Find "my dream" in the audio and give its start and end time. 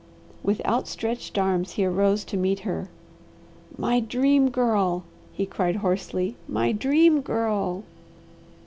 3.77-4.49, 6.47-7.21